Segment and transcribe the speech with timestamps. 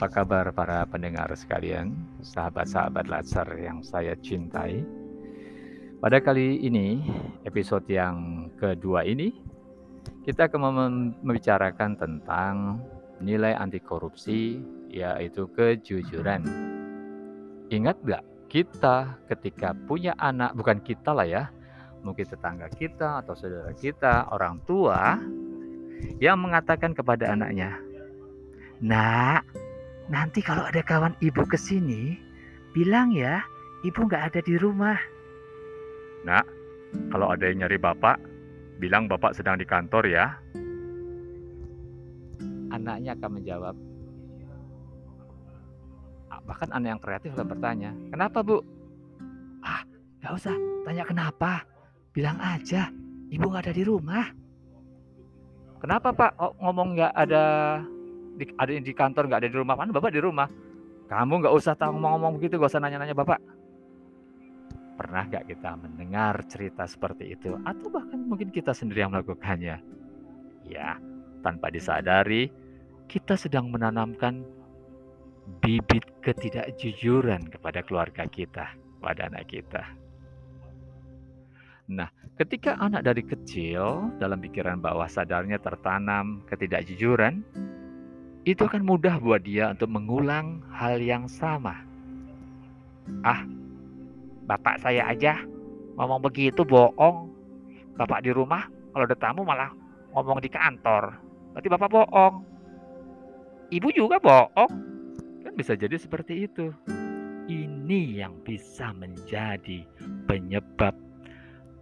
[0.00, 1.92] Apa kabar para pendengar sekalian,
[2.24, 4.80] sahabat-sahabat laser yang saya cintai?
[6.00, 7.04] Pada kali ini,
[7.44, 9.28] episode yang kedua ini,
[10.24, 10.60] kita akan
[11.20, 12.80] membicarakan tentang
[13.20, 16.48] nilai anti korupsi, yaitu kejujuran.
[17.68, 21.52] Ingat gak, kita ketika punya anak, bukan kita lah ya,
[22.00, 25.20] mungkin tetangga kita atau saudara kita, orang tua,
[26.24, 27.76] yang mengatakan kepada anaknya,
[28.80, 29.59] Nak,
[30.10, 32.18] nanti kalau ada kawan ibu ke sini,
[32.74, 33.46] bilang ya,
[33.86, 34.98] ibu nggak ada di rumah.
[36.26, 36.44] Nak,
[37.14, 38.18] kalau ada yang nyari bapak,
[38.82, 40.34] bilang bapak sedang di kantor ya.
[42.74, 43.74] Anaknya akan menjawab,
[46.34, 48.58] ah, bahkan anak yang kreatif akan bertanya, kenapa bu?
[49.62, 49.86] Ah,
[50.20, 51.62] nggak usah tanya kenapa,
[52.10, 52.90] bilang aja,
[53.30, 54.26] ibu nggak ada di rumah.
[55.80, 56.36] Kenapa pak?
[56.36, 57.44] Oh, ngomong nggak ada
[58.40, 59.74] di, ada di kantor nggak ada di rumah.
[59.76, 60.48] Mana bapak di rumah?
[61.12, 63.42] Kamu nggak usah tahu ngomong-ngomong begitu gak usah nanya-nanya bapak.
[64.96, 67.58] Pernah nggak kita mendengar cerita seperti itu?
[67.66, 69.82] Atau bahkan mungkin kita sendiri yang melakukannya?
[70.70, 70.96] Ya
[71.40, 72.52] tanpa disadari
[73.10, 74.44] kita sedang menanamkan
[75.58, 78.70] bibit ketidakjujuran kepada keluarga kita
[79.02, 79.82] pada anak kita.
[81.90, 82.06] Nah,
[82.38, 87.42] ketika anak dari kecil dalam pikiran bawah sadarnya tertanam ketidakjujuran,
[88.48, 91.76] itu akan mudah buat dia untuk mengulang hal yang sama.
[93.20, 93.44] Ah,
[94.48, 95.44] bapak saya aja
[96.00, 97.28] ngomong begitu bohong.
[98.00, 98.64] Bapak di rumah
[98.96, 99.68] kalau ada tamu malah
[100.16, 101.20] ngomong di kantor.
[101.52, 102.34] Berarti bapak bohong.
[103.68, 104.72] Ibu juga bohong.
[105.44, 106.72] Kan bisa jadi seperti itu.
[107.50, 109.82] Ini yang bisa menjadi
[110.30, 110.94] penyebab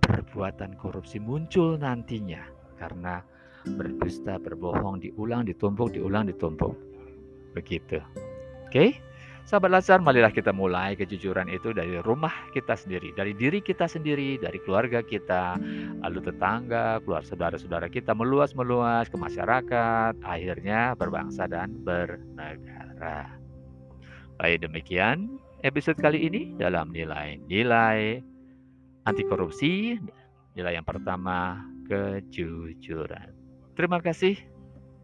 [0.01, 2.41] perbuatan korupsi muncul nantinya
[2.81, 3.21] karena
[3.67, 6.77] berdusta, berbohong, diulang, ditumpuk, diulang, ditumpuk.
[7.57, 7.99] Begitu.
[8.69, 9.01] Oke?
[9.49, 14.37] Sahabat Lazar, marilah kita mulai kejujuran itu dari rumah kita sendiri, dari diri kita sendiri,
[14.37, 15.57] dari keluarga kita,
[16.05, 23.41] lalu tetangga, keluar saudara-saudara kita meluas-meluas ke masyarakat, akhirnya berbangsa dan bernegara.
[24.37, 28.21] Baik demikian episode kali ini dalam nilai-nilai
[29.09, 29.97] anti korupsi,
[30.61, 33.38] nilai yang pertama kejujuran.
[33.79, 34.35] Terima kasih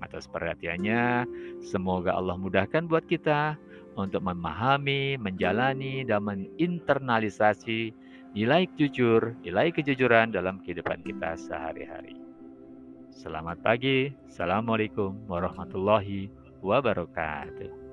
[0.03, 1.31] atas perhatiannya.
[1.63, 3.55] Semoga Allah mudahkan buat kita
[3.95, 7.95] untuk memahami, menjalani, dan menginternalisasi
[8.35, 12.19] nilai jujur, nilai kejujuran dalam kehidupan kita sehari-hari.
[13.15, 14.11] Selamat pagi.
[14.27, 16.27] Assalamualaikum warahmatullahi
[16.59, 17.84] wabarakatuh.